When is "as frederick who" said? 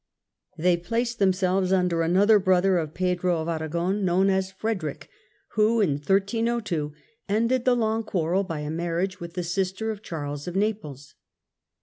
4.31-5.79